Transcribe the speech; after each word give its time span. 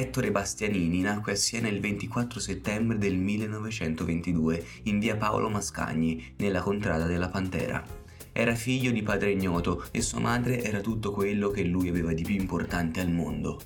Ettore 0.00 0.30
Bastianini 0.30 1.02
nacque 1.02 1.32
a 1.32 1.36
Siena 1.36 1.68
il 1.68 1.78
24 1.78 2.40
settembre 2.40 2.96
del 2.96 3.18
1922 3.18 4.64
in 4.84 4.98
via 4.98 5.14
Paolo 5.14 5.50
Mascagni, 5.50 6.32
nella 6.38 6.62
contrada 6.62 7.04
della 7.04 7.28
Pantera. 7.28 7.84
Era 8.32 8.54
figlio 8.54 8.92
di 8.92 9.02
padre 9.02 9.32
ignoto 9.32 9.84
e 9.90 10.00
sua 10.00 10.20
madre 10.20 10.62
era 10.62 10.80
tutto 10.80 11.12
quello 11.12 11.50
che 11.50 11.64
lui 11.64 11.90
aveva 11.90 12.14
di 12.14 12.22
più 12.22 12.34
importante 12.34 13.00
al 13.00 13.10
mondo. 13.10 13.60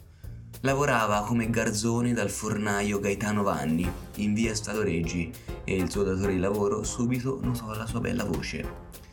Lavorava 0.62 1.22
come 1.22 1.48
garzone 1.50 2.12
dal 2.12 2.30
fornaio 2.30 2.98
Gaetano 2.98 3.44
Vanni 3.44 3.88
in 4.16 4.34
via 4.34 4.56
Stato 4.56 4.82
Reggi 4.82 5.30
e 5.62 5.76
il 5.76 5.88
suo 5.88 6.02
datore 6.02 6.32
di 6.32 6.40
lavoro 6.40 6.82
subito 6.82 7.38
notò 7.44 7.72
la 7.76 7.86
sua 7.86 8.00
bella 8.00 8.24
voce. 8.24 9.03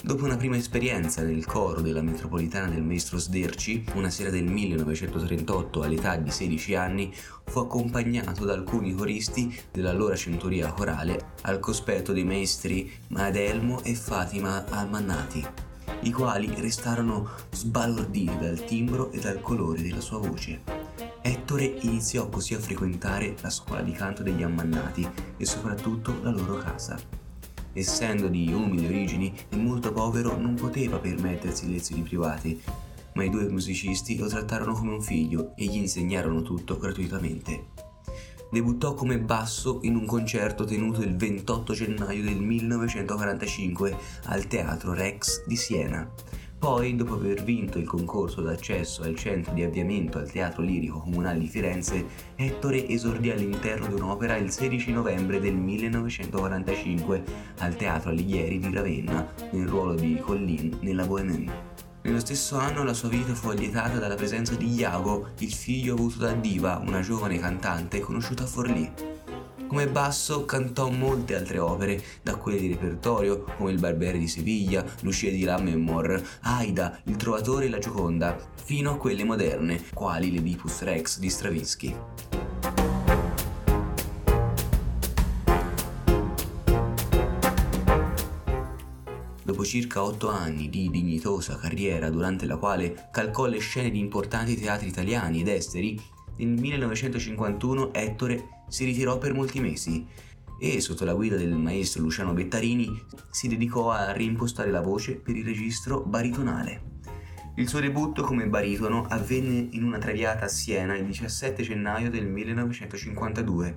Dopo 0.00 0.24
una 0.24 0.36
prima 0.36 0.56
esperienza 0.56 1.22
nel 1.22 1.44
coro 1.44 1.80
della 1.80 2.02
metropolitana 2.02 2.68
del 2.68 2.84
maestro 2.84 3.18
Sderci, 3.18 3.84
una 3.94 4.10
sera 4.10 4.30
del 4.30 4.44
1938 4.44 5.82
all'età 5.82 6.14
di 6.16 6.30
16 6.30 6.74
anni, 6.76 7.12
fu 7.44 7.58
accompagnato 7.58 8.44
da 8.44 8.52
alcuni 8.52 8.94
coristi 8.94 9.52
dell'allora 9.72 10.14
centuria 10.14 10.72
corale 10.72 11.32
al 11.42 11.58
cospetto 11.58 12.12
dei 12.12 12.22
maestri 12.22 12.90
Madelmo 13.08 13.82
e 13.82 13.96
Fatima 13.96 14.64
Almannati, 14.68 15.44
i 16.02 16.12
quali 16.12 16.54
restarono 16.56 17.28
sbalorditi 17.50 18.38
dal 18.38 18.64
timbro 18.64 19.10
e 19.10 19.18
dal 19.18 19.40
colore 19.40 19.82
della 19.82 20.00
sua 20.00 20.18
voce. 20.18 20.62
Ettore 21.20 21.64
iniziò 21.64 22.28
così 22.28 22.54
a 22.54 22.60
frequentare 22.60 23.34
la 23.40 23.50
scuola 23.50 23.82
di 23.82 23.92
canto 23.92 24.22
degli 24.22 24.44
Ammannati 24.44 25.06
e 25.36 25.44
soprattutto 25.44 26.16
la 26.22 26.30
loro 26.30 26.56
casa 26.58 27.17
essendo 27.72 28.28
di 28.28 28.52
umili 28.52 28.86
origini 28.86 29.32
e 29.48 29.56
molto 29.56 29.92
povero, 29.92 30.36
non 30.36 30.54
poteva 30.54 30.98
permettersi 30.98 31.70
lezioni 31.70 32.02
private, 32.02 32.58
ma 33.14 33.24
i 33.24 33.30
due 33.30 33.48
musicisti 33.48 34.16
lo 34.16 34.26
trattarono 34.26 34.74
come 34.74 34.92
un 34.92 35.02
figlio 35.02 35.52
e 35.56 35.64
gli 35.64 35.76
insegnarono 35.76 36.42
tutto 36.42 36.78
gratuitamente. 36.78 37.86
Debuttò 38.50 38.94
come 38.94 39.18
basso 39.18 39.80
in 39.82 39.94
un 39.94 40.06
concerto 40.06 40.64
tenuto 40.64 41.02
il 41.02 41.16
28 41.16 41.72
gennaio 41.74 42.22
del 42.22 42.40
1945 42.40 43.96
al 44.24 44.46
Teatro 44.46 44.94
Rex 44.94 45.44
di 45.46 45.56
Siena 45.56 46.10
poi, 46.58 46.96
dopo 46.96 47.14
aver 47.14 47.44
vinto 47.44 47.78
il 47.78 47.86
concorso 47.86 48.40
d'accesso 48.40 49.02
al 49.02 49.14
centro 49.14 49.52
di 49.52 49.62
avviamento 49.62 50.18
al 50.18 50.30
Teatro 50.30 50.62
Lirico 50.62 50.98
Comunale 50.98 51.38
di 51.38 51.46
Firenze, 51.46 52.04
Ettore 52.34 52.88
esordì 52.88 53.30
all'interno 53.30 53.86
di 53.86 53.94
un'opera 53.94 54.36
il 54.36 54.50
16 54.50 54.92
novembre 54.92 55.40
del 55.40 55.54
1945 55.54 57.22
al 57.58 57.76
Teatro 57.76 58.10
Alighieri 58.10 58.58
di 58.58 58.72
Ravenna, 58.72 59.32
nel 59.52 59.68
ruolo 59.68 59.94
di 59.94 60.18
Collin 60.18 60.78
nella 60.80 61.04
Bohème. 61.06 61.76
Nello 62.02 62.20
stesso 62.20 62.56
anno 62.56 62.84
la 62.84 62.94
sua 62.94 63.08
vita 63.08 63.34
fu 63.34 63.50
allietata 63.50 63.98
dalla 63.98 64.14
presenza 64.14 64.54
di 64.54 64.72
Iago, 64.74 65.28
il 65.38 65.52
figlio 65.52 65.94
avuto 65.94 66.18
da 66.18 66.32
Diva, 66.32 66.82
una 66.84 67.00
giovane 67.00 67.38
cantante 67.38 68.00
conosciuta 68.00 68.44
a 68.44 68.46
Forlì. 68.46 69.17
Come 69.68 69.86
basso 69.86 70.46
cantò 70.46 70.88
molte 70.88 71.36
altre 71.36 71.58
opere, 71.58 72.02
da 72.22 72.36
quelle 72.36 72.58
di 72.58 72.68
repertorio 72.68 73.44
come 73.44 73.70
Il 73.70 73.78
Barbiere 73.78 74.16
di 74.16 74.26
Siviglia, 74.26 74.82
Lucia 75.02 75.28
di 75.28 75.44
Lammermoor, 75.44 76.38
Aida, 76.40 76.98
Il 77.04 77.16
Trovatore 77.16 77.66
e 77.66 77.68
la 77.68 77.78
Gioconda, 77.78 78.34
fino 78.64 78.92
a 78.92 78.96
quelle 78.96 79.24
moderne, 79.24 79.84
quali 79.92 80.32
l'Oedipus 80.32 80.80
Rex 80.80 81.18
di 81.18 81.28
Stravinsky. 81.28 81.96
Dopo 89.42 89.64
circa 89.64 90.02
otto 90.02 90.30
anni 90.30 90.70
di 90.70 90.88
dignitosa 90.88 91.56
carriera 91.56 92.08
durante 92.08 92.46
la 92.46 92.56
quale 92.56 93.08
calcò 93.12 93.44
le 93.44 93.58
scene 93.58 93.90
di 93.90 93.98
importanti 93.98 94.56
teatri 94.58 94.88
italiani 94.88 95.40
ed 95.40 95.48
esteri, 95.48 96.16
nel 96.38 96.58
1951 96.58 97.92
Ettore 97.92 98.48
si 98.68 98.84
ritirò 98.84 99.18
per 99.18 99.34
molti 99.34 99.60
mesi 99.60 100.06
e, 100.60 100.80
sotto 100.80 101.04
la 101.04 101.14
guida 101.14 101.36
del 101.36 101.54
maestro 101.54 102.02
Luciano 102.02 102.32
Bettarini, 102.32 102.90
si 103.30 103.48
dedicò 103.48 103.90
a 103.90 104.12
reimpostare 104.12 104.70
la 104.70 104.80
voce 104.80 105.14
per 105.16 105.36
il 105.36 105.44
registro 105.44 106.00
baritonale. 106.00 106.96
Il 107.58 107.68
suo 107.68 107.80
debutto 107.80 108.22
come 108.22 108.46
baritono 108.46 109.06
avvenne 109.08 109.66
in 109.72 109.82
una 109.82 109.98
traviata 109.98 110.44
a 110.44 110.48
Siena 110.48 110.96
il 110.96 111.04
17 111.04 111.62
gennaio 111.64 112.08
del 112.08 112.24
1952. 112.24 113.76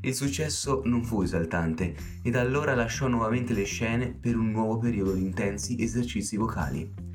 Il 0.00 0.14
successo 0.14 0.80
non 0.86 1.04
fu 1.04 1.20
esaltante 1.20 1.94
e 2.22 2.30
da 2.30 2.40
allora 2.40 2.74
lasciò 2.74 3.06
nuovamente 3.06 3.52
le 3.52 3.64
scene 3.64 4.14
per 4.18 4.34
un 4.34 4.50
nuovo 4.50 4.78
periodo 4.78 5.12
di 5.12 5.20
intensi 5.20 5.76
esercizi 5.78 6.38
vocali. 6.38 7.07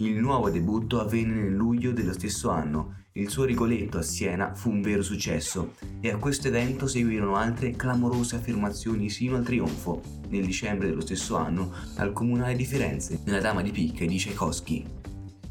Il 0.00 0.20
nuovo 0.20 0.48
debutto 0.48 1.00
avvenne 1.00 1.42
nel 1.42 1.54
luglio 1.54 1.90
dello 1.90 2.12
stesso 2.12 2.50
anno 2.50 3.06
il 3.14 3.30
suo 3.30 3.42
Rigoletto 3.42 3.98
a 3.98 4.02
Siena 4.02 4.54
fu 4.54 4.70
un 4.70 4.80
vero 4.80 5.02
successo 5.02 5.74
e 6.00 6.12
a 6.12 6.18
questo 6.18 6.46
evento 6.46 6.86
seguirono 6.86 7.34
altre 7.34 7.72
clamorose 7.72 8.36
affermazioni 8.36 9.10
sino 9.10 9.34
al 9.34 9.44
trionfo, 9.44 10.00
nel 10.28 10.44
dicembre 10.44 10.86
dello 10.86 11.00
stesso 11.00 11.34
anno, 11.34 11.72
al 11.96 12.12
Comunale 12.12 12.54
di 12.54 12.64
Firenze, 12.64 13.22
nella 13.24 13.40
Dama 13.40 13.60
di 13.60 13.72
Picche 13.72 14.06
di 14.06 14.18
Tchaikovsky. 14.18 14.97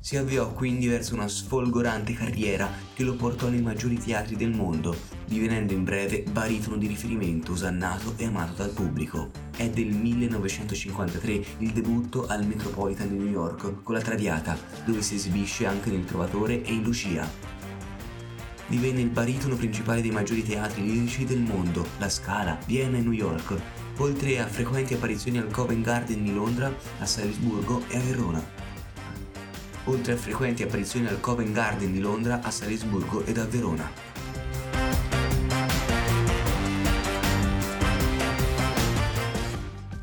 Si 0.07 0.15
avviò 0.15 0.53
quindi 0.53 0.87
verso 0.87 1.15
una 1.15 1.27
sfolgorante 1.27 2.13
carriera 2.13 2.71
che 2.93 3.03
lo 3.03 3.15
portò 3.15 3.49
nei 3.49 3.61
maggiori 3.61 3.97
teatri 3.97 4.37
del 4.37 4.55
mondo, 4.55 4.95
divenendo 5.25 5.73
in 5.73 5.83
breve 5.83 6.23
baritono 6.31 6.77
di 6.77 6.87
riferimento 6.87 7.51
usannato 7.51 8.13
e 8.15 8.23
amato 8.23 8.53
dal 8.53 8.69
pubblico. 8.69 9.31
È 9.53 9.69
del 9.69 9.87
1953 9.87 11.43
il 11.57 11.73
debutto 11.73 12.25
al 12.25 12.45
Metropolitan 12.45 13.09
di 13.09 13.17
New 13.17 13.27
York 13.27 13.83
con 13.83 13.95
la 13.95 14.01
Traviata, 14.01 14.57
dove 14.85 15.01
si 15.01 15.15
esibisce 15.15 15.65
anche 15.65 15.89
nel 15.89 16.05
Trovatore 16.05 16.63
e 16.63 16.71
in 16.71 16.83
Lucia 16.83 17.29
divenne 18.67 19.01
il 19.01 19.09
baritono 19.09 19.55
principale 19.55 20.01
dei 20.01 20.11
maggiori 20.11 20.43
teatri 20.43 20.83
lirici 20.83 21.25
del 21.25 21.39
mondo, 21.39 21.85
La 21.99 22.09
Scala, 22.09 22.57
Vienna 22.65 22.97
e 22.97 23.01
New 23.01 23.11
York, 23.11 23.55
oltre 23.97 24.39
a 24.39 24.47
frequenti 24.47 24.93
apparizioni 24.93 25.37
al 25.37 25.51
Covent 25.51 25.83
Garden 25.83 26.23
di 26.23 26.33
Londra, 26.33 26.73
a 26.99 27.05
Salisburgo 27.05 27.83
e 27.89 27.97
a 27.97 28.01
Verona. 28.01 28.66
Oltre 29.87 30.13
a 30.13 30.17
frequenti 30.17 30.63
apparizioni 30.63 31.07
al 31.07 31.19
Covent 31.19 31.51
Garden 31.51 31.91
di 31.91 31.99
Londra, 31.99 32.41
a 32.41 32.51
Salisburgo 32.51 33.25
ed 33.25 33.37
a 33.37 33.45
Verona. 33.45 33.91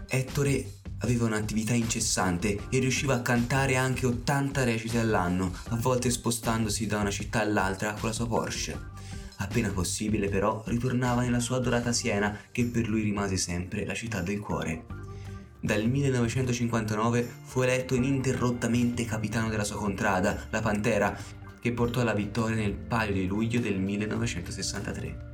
Ettore 0.07 0.75
Aveva 1.05 1.27
un'attività 1.27 1.75
incessante 1.75 2.67
e 2.71 2.79
riusciva 2.79 3.17
a 3.17 3.21
cantare 3.21 3.77
anche 3.77 4.07
80 4.07 4.65
recite 4.65 4.99
all'anno, 4.99 5.53
a 5.69 5.77
volte 5.77 6.09
spostandosi 6.09 6.87
da 6.87 7.01
una 7.01 7.11
città 7.11 7.41
all'altra 7.41 7.93
con 7.93 8.09
la 8.09 8.15
sua 8.15 8.27
Porsche. 8.27 8.93
Appena 9.37 9.69
possibile 9.69 10.31
però 10.31 10.63
ritornava 10.67 11.21
nella 11.21 11.41
sua 11.41 11.57
adorata 11.57 11.93
Siena 11.93 12.35
che 12.51 12.65
per 12.65 12.89
lui 12.89 13.03
rimase 13.03 13.37
sempre 13.37 13.85
la 13.85 13.93
città 13.93 14.23
del 14.23 14.41
cuore. 14.41 15.04
Dal 15.65 15.83
1959 15.83 17.27
fu 17.43 17.63
eletto 17.63 17.95
ininterrottamente 17.95 19.07
capitano 19.07 19.49
della 19.49 19.65
sua 19.65 19.77
contrada, 19.77 20.45
la 20.51 20.61
Pantera, 20.61 21.17
che 21.59 21.73
portò 21.73 22.03
alla 22.03 22.13
vittoria 22.13 22.55
nel 22.55 22.75
Palio 22.75 23.15
di 23.15 23.27
luglio 23.27 23.61
del 23.61 23.79
1963. 23.79 25.31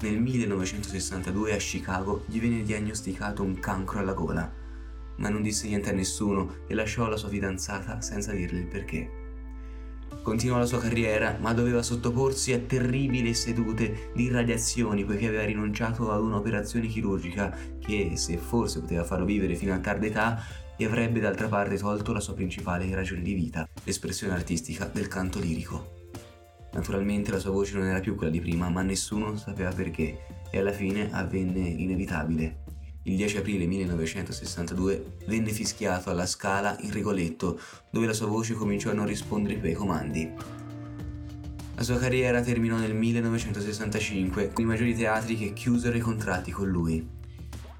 Nel 0.00 0.18
1962 0.18 1.52
a 1.52 1.58
Chicago 1.58 2.24
gli 2.26 2.40
venne 2.40 2.64
diagnosticato 2.64 3.44
un 3.44 3.60
cancro 3.60 4.00
alla 4.00 4.12
gola 4.12 4.58
ma 5.18 5.28
non 5.28 5.42
disse 5.42 5.68
niente 5.68 5.90
a 5.90 5.92
nessuno 5.92 6.64
e 6.66 6.74
lasciò 6.74 7.06
la 7.06 7.16
sua 7.16 7.28
fidanzata 7.28 8.00
senza 8.00 8.32
dirle 8.32 8.60
il 8.60 8.66
perché. 8.66 9.19
Continuò 10.22 10.58
la 10.58 10.66
sua 10.66 10.78
carriera, 10.80 11.38
ma 11.40 11.54
doveva 11.54 11.82
sottoporsi 11.82 12.52
a 12.52 12.58
terribili 12.58 13.32
sedute 13.34 14.10
di 14.14 14.28
radiazioni 14.28 15.04
poiché 15.04 15.28
aveva 15.28 15.44
rinunciato 15.44 16.10
ad 16.12 16.20
un'operazione 16.20 16.86
chirurgica 16.86 17.56
che, 17.80 18.12
se 18.14 18.36
forse 18.36 18.80
poteva 18.80 19.04
farlo 19.04 19.24
vivere 19.24 19.54
fino 19.54 19.72
a 19.72 19.78
tarda 19.78 20.06
età, 20.06 20.42
gli 20.76 20.84
avrebbe 20.84 21.20
d'altra 21.20 21.48
parte 21.48 21.76
tolto 21.76 22.12
la 22.12 22.20
sua 22.20 22.34
principale 22.34 22.94
ragione 22.94 23.22
di 23.22 23.34
vita, 23.34 23.66
l'espressione 23.84 24.34
artistica 24.34 24.90
del 24.92 25.08
canto 25.08 25.38
lirico. 25.38 25.98
Naturalmente 26.72 27.30
la 27.30 27.38
sua 27.38 27.50
voce 27.50 27.76
non 27.76 27.86
era 27.86 28.00
più 28.00 28.14
quella 28.14 28.32
di 28.32 28.40
prima, 28.40 28.68
ma 28.68 28.82
nessuno 28.82 29.36
sapeva 29.36 29.70
perché, 29.70 30.20
e 30.50 30.58
alla 30.58 30.72
fine 30.72 31.08
avvenne 31.12 31.70
l'inevitabile 31.70 32.69
il 33.04 33.16
10 33.16 33.38
aprile 33.38 33.64
1962 33.64 35.16
venne 35.26 35.52
fischiato 35.52 36.10
alla 36.10 36.26
Scala 36.26 36.76
in 36.80 36.92
Rigoletto, 36.92 37.58
dove 37.90 38.06
la 38.06 38.12
sua 38.12 38.26
voce 38.26 38.52
cominciò 38.52 38.90
a 38.90 38.94
non 38.94 39.06
rispondere 39.06 39.54
più 39.54 39.68
ai 39.68 39.74
comandi. 39.74 40.30
La 41.76 41.82
sua 41.82 41.96
carriera 41.96 42.42
terminò 42.42 42.76
nel 42.76 42.94
1965 42.94 44.52
con 44.52 44.64
i 44.64 44.66
maggiori 44.66 44.94
teatri 44.94 45.38
che 45.38 45.54
chiusero 45.54 45.96
i 45.96 46.00
contratti 46.00 46.50
con 46.50 46.68
lui. 46.68 47.08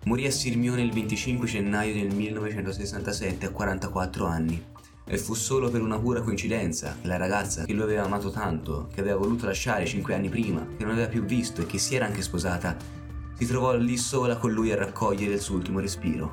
Morì 0.04 0.24
a 0.24 0.30
Sirmione 0.30 0.80
il 0.80 0.90
25 0.90 1.46
gennaio 1.46 1.92
del 1.92 2.14
1967 2.14 3.44
a 3.44 3.50
44 3.50 4.24
anni. 4.24 4.64
E 5.04 5.18
fu 5.18 5.34
solo 5.34 5.68
per 5.68 5.82
una 5.82 5.98
pura 5.98 6.22
coincidenza 6.22 6.96
che 6.98 7.08
la 7.08 7.18
ragazza 7.18 7.64
che 7.64 7.72
lui 7.74 7.82
aveva 7.82 8.04
amato 8.04 8.30
tanto, 8.30 8.88
che 8.94 9.00
aveva 9.00 9.18
voluto 9.18 9.44
lasciare 9.44 9.84
5 9.84 10.14
anni 10.14 10.30
prima, 10.30 10.66
che 10.78 10.84
non 10.84 10.92
aveva 10.92 11.08
più 11.08 11.24
visto 11.24 11.60
e 11.60 11.66
che 11.66 11.76
si 11.76 11.94
era 11.94 12.06
anche 12.06 12.22
sposata, 12.22 12.99
si 13.40 13.46
trovò 13.46 13.74
lì 13.74 13.96
sola 13.96 14.36
con 14.36 14.52
lui 14.52 14.70
a 14.70 14.76
raccogliere 14.76 15.32
il 15.32 15.40
suo 15.40 15.54
ultimo 15.54 15.80
respiro. 15.80 16.30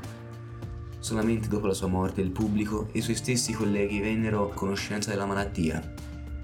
Solamente 0.99 1.47
dopo 1.47 1.65
la 1.65 1.73
sua 1.73 1.87
morte 1.87 2.19
il 2.19 2.31
pubblico 2.31 2.89
e 2.91 2.97
i 2.97 3.01
suoi 3.01 3.15
stessi 3.15 3.53
colleghi 3.53 4.01
vennero 4.01 4.43
a 4.43 4.53
conoscenza 4.53 5.11
della 5.11 5.25
malattia. 5.25 5.81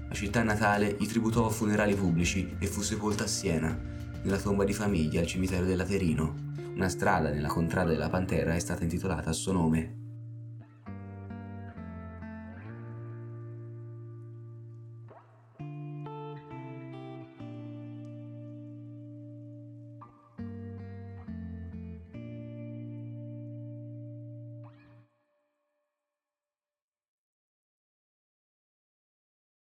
La 0.08 0.14
città 0.14 0.42
natale 0.42 0.96
gli 0.98 1.06
tributò 1.06 1.50
funerali 1.50 1.94
pubblici 1.94 2.56
e 2.58 2.66
fu 2.66 2.80
sepolto 2.80 3.24
a 3.24 3.26
Siena, 3.26 3.78
nella 4.22 4.38
tomba 4.38 4.64
di 4.64 4.72
famiglia 4.72 5.20
al 5.20 5.26
cimitero 5.26 5.66
del 5.66 5.76
Laterino. 5.76 6.52
Una 6.76 6.88
strada 6.88 7.28
nella 7.28 7.48
contrada 7.48 7.90
della 7.90 8.08
Pantera 8.08 8.54
è 8.54 8.58
stata 8.58 8.84
intitolata 8.84 9.28
a 9.28 9.34
suo 9.34 9.52
nome. 9.52 10.03